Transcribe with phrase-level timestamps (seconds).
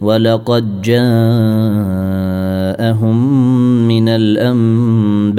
[0.00, 0.98] ولقد جاءهم
[3.88, 5.38] من الانباء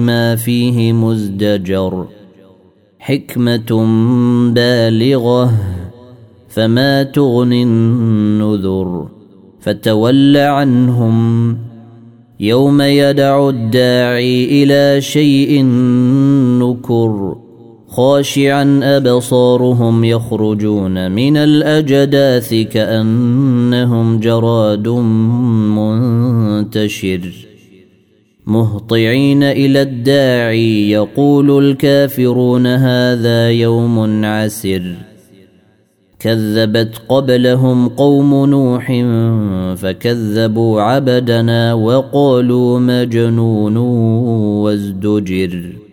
[0.00, 2.06] ما فيه مزدجر
[2.98, 3.86] حكمه
[4.54, 5.52] بالغه
[6.48, 9.08] فما تغني النذر
[9.60, 11.58] فتول عنهم
[12.40, 15.64] يوم يدع الداعي إلى شيء
[16.62, 17.45] نكر
[17.96, 24.88] خاشعا أبصارهم يخرجون من الأجداث كأنهم جراد
[25.78, 27.20] منتشر.
[28.46, 34.82] مهطعين إلى الداعي يقول الكافرون هذا يوم عسر.
[36.18, 38.86] كذبت قبلهم قوم نوح
[39.76, 45.85] فكذبوا عبدنا وقالوا مجنون وازدجر.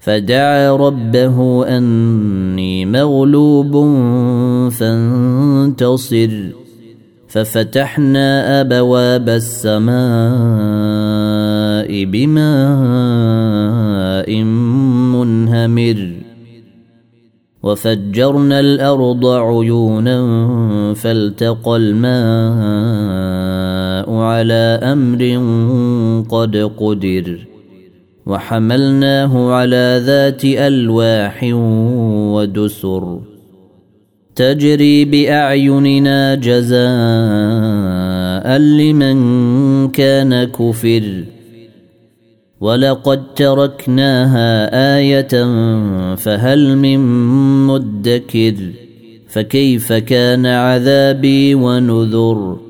[0.00, 3.72] فدعا ربه أني مغلوب
[4.70, 6.30] فانتصر.
[7.28, 9.90] ففتحنا أبواب السماء
[12.04, 12.44] بماء
[15.14, 16.12] منهمر.
[17.62, 20.18] وفجرنا الأرض عيونا
[20.94, 22.10] فالتقى الماء
[24.14, 25.22] على أمر
[26.28, 27.49] قد قدر.
[28.26, 31.40] وحملناه على ذات ألواح
[32.32, 33.20] ودسر.
[34.36, 36.80] تجري بأعيننا جزاء
[38.58, 41.24] لمن كان كفر.
[42.60, 45.44] ولقد تركناها آية
[46.14, 47.00] فهل من
[47.66, 48.54] مدكر؟
[49.28, 52.69] فكيف كان عذابي ونذر؟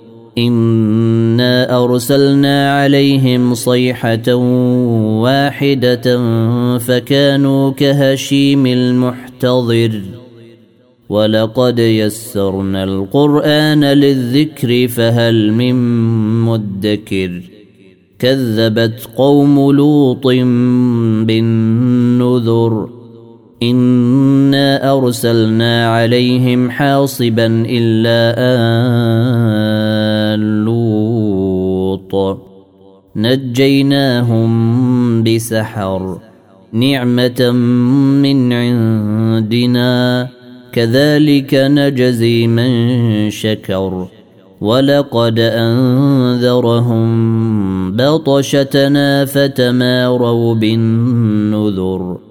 [0.47, 4.35] انا ارسلنا عليهم صيحه
[5.25, 6.19] واحدة
[6.77, 10.01] فكانوا كهشيم المحتضر
[11.09, 15.75] ولقد يسرنا القران للذكر فهل من
[16.45, 17.41] مدكر
[18.19, 20.27] كذبت قوم لوط
[21.27, 22.89] بالنذر
[23.63, 28.33] انا ارسلنا عليهم حاصبا الا
[30.35, 32.37] لوط.
[33.15, 34.51] نجيناهم
[35.23, 36.17] بسحر
[36.73, 37.51] نعمة
[38.21, 40.27] من عندنا.
[40.73, 44.07] كذلك نجزي من شكر.
[44.61, 47.11] ولقد أنذرهم
[47.91, 52.30] بطشتنا فتماروا بالنذر.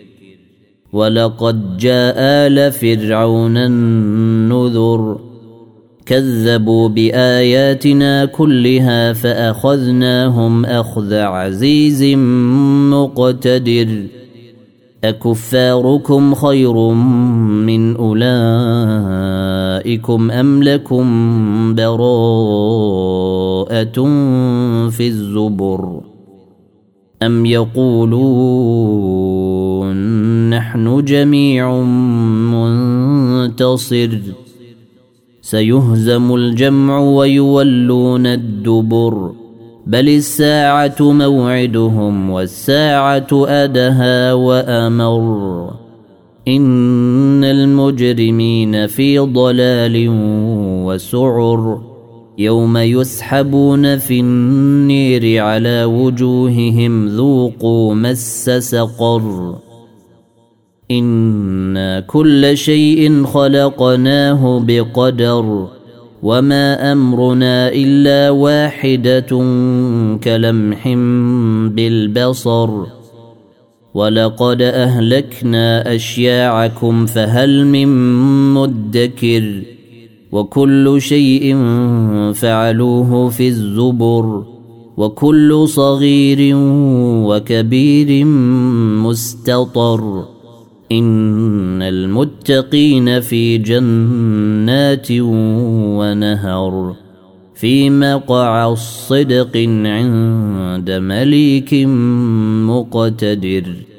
[0.93, 5.19] ولقد جاء ال فرعون النذر
[6.05, 12.03] كذبوا باياتنا كلها فاخذناهم اخذ عزيز
[12.91, 14.03] مقتدر
[15.03, 18.21] اكفاركم خير من اولئكم
[20.31, 21.05] ام لكم
[21.75, 22.01] براءه
[24.89, 26.01] في الزبر
[27.23, 29.01] ام يقولون
[30.51, 31.81] نحن جميع
[32.51, 34.09] منتصر.
[35.41, 39.31] سيهزم الجمع ويولون الدبر.
[39.87, 45.73] بل الساعة موعدهم والساعة أدهى وأمر.
[46.47, 50.07] إن المجرمين في ضلال
[50.85, 51.81] وسعر.
[52.37, 59.55] يوم يسحبون في النير على وجوههم ذوقوا مس سقر.
[60.99, 65.67] أنا كل شيء خلقناه بقدر
[66.23, 69.29] وما امرنا الا واحدة
[70.23, 70.87] كلمح
[71.75, 72.69] بالبصر
[73.93, 77.87] ولقد اهلكنا اشياعكم فهل من
[78.53, 79.61] مدكر
[80.31, 81.55] وكل شيء
[82.33, 84.43] فعلوه في الزبر
[84.97, 86.55] وكل صغير
[87.27, 88.25] وكبير
[89.05, 90.25] مستطر
[90.91, 95.07] إن المتقين في جنات
[95.97, 96.95] ونهر
[97.55, 101.73] في مقع الصدق عند مليك
[102.67, 103.90] مقتدر.